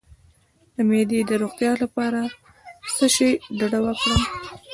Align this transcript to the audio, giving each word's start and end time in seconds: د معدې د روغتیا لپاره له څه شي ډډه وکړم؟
د 0.75 0.77
معدې 0.89 1.19
د 1.25 1.31
روغتیا 1.41 1.71
لپاره 1.83 2.21
له 2.83 2.89
څه 2.97 3.05
شي 3.15 3.29
ډډه 3.57 3.79
وکړم؟ 3.85 4.21